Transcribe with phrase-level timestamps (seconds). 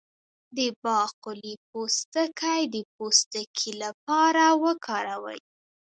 [0.57, 5.39] د باقلي پوستکی د پوستکي لپاره وکاروئ